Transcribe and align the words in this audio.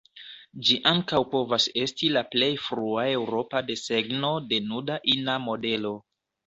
Ĝi 0.69 0.77
ankaŭ 0.91 1.19
povas 1.33 1.67
esti 1.83 2.09
la 2.15 2.25
plej 2.37 2.49
frua 2.69 3.07
eŭropa 3.13 3.65
desegno 3.71 4.35
de 4.51 4.65
nuda 4.73 5.01
ina 5.19 5.41
modelo. 5.51 5.99